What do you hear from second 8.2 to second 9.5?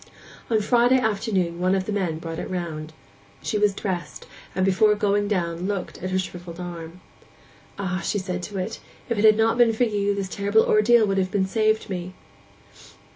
to it, 'if it had